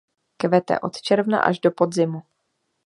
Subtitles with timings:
[0.37, 2.23] Kvete od června až do podzimu.